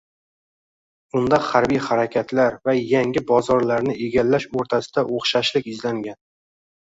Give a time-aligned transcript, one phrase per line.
[1.19, 6.19] unda harbiy harakatlar va yangi bozorlarni egallash o‘rtasida o‘xshashlik izlangan.